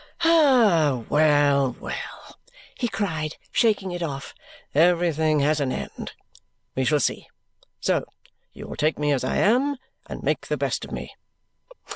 [0.25, 2.37] "Well, well!"
[2.73, 4.33] he cried, shaking it off.
[4.73, 6.13] "Everything has an end.
[6.75, 7.27] We shall see!
[7.81, 8.05] So
[8.51, 9.77] you will take me as I am,
[10.07, 11.13] and make the best of me?"